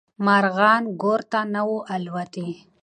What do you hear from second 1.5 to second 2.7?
نه وو الوتلي.